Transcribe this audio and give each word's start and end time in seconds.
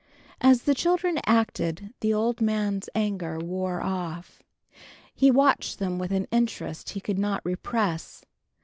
As 0.41 0.63
the 0.63 0.73
children 0.73 1.19
acted 1.27 1.93
the 1.99 2.11
old 2.11 2.41
man's 2.41 2.89
anger 2.95 3.37
wore 3.37 3.83
off. 3.83 4.41
He 5.13 5.29
watched 5.29 5.77
them 5.77 5.99
with 5.99 6.11
an 6.11 6.25
interest 6.31 6.89
he 6.97 6.99
could 6.99 7.19
not 7.19 7.39
repress. 7.45 8.25